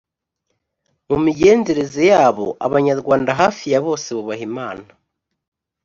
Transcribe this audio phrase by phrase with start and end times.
[1.09, 4.87] mu migenzereze yabo, abanyarwanda hafi ya bose bubaha imana